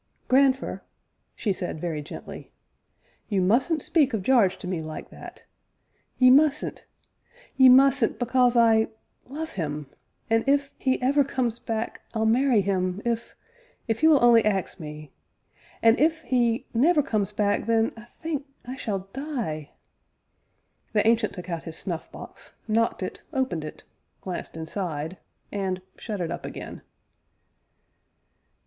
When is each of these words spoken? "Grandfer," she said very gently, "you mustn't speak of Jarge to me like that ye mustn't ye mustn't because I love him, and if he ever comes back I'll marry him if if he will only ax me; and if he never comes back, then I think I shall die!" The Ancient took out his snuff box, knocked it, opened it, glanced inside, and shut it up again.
"Grandfer," 0.27 0.81
she 1.35 1.53
said 1.53 1.79
very 1.79 2.01
gently, 2.01 2.51
"you 3.29 3.39
mustn't 3.39 3.83
speak 3.83 4.15
of 4.15 4.23
Jarge 4.23 4.57
to 4.57 4.67
me 4.67 4.81
like 4.81 5.11
that 5.11 5.43
ye 6.17 6.31
mustn't 6.31 6.85
ye 7.55 7.69
mustn't 7.69 8.17
because 8.17 8.55
I 8.57 8.87
love 9.27 9.51
him, 9.51 9.85
and 10.27 10.43
if 10.49 10.73
he 10.79 10.99
ever 11.03 11.23
comes 11.23 11.59
back 11.59 12.01
I'll 12.15 12.25
marry 12.25 12.61
him 12.61 13.03
if 13.05 13.35
if 13.87 13.99
he 13.99 14.07
will 14.07 14.25
only 14.25 14.43
ax 14.43 14.79
me; 14.79 15.11
and 15.83 15.99
if 15.99 16.23
he 16.23 16.65
never 16.73 17.03
comes 17.03 17.31
back, 17.31 17.67
then 17.67 17.91
I 17.95 18.05
think 18.23 18.47
I 18.65 18.77
shall 18.77 19.07
die!" 19.13 19.69
The 20.93 21.07
Ancient 21.07 21.33
took 21.33 21.47
out 21.47 21.65
his 21.65 21.77
snuff 21.77 22.11
box, 22.11 22.55
knocked 22.67 23.03
it, 23.03 23.21
opened 23.33 23.63
it, 23.63 23.83
glanced 24.21 24.57
inside, 24.57 25.17
and 25.51 25.79
shut 25.95 26.21
it 26.21 26.31
up 26.31 26.43
again. 26.43 26.81